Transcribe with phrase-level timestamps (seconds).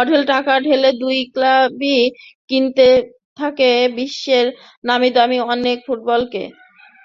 [0.00, 1.98] অঢেল টাকা ঢেলে দুই ক্লাবই
[2.50, 2.86] কিনতে
[3.38, 4.46] থাকে বিশ্বের
[4.84, 6.42] নামীদামি অনেক ফুটবলারকে।